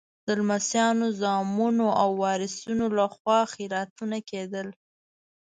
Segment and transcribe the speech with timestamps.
[0.25, 4.67] د لمسیانو، زامنو او وارثینو لخوا خیراتونه کېدل.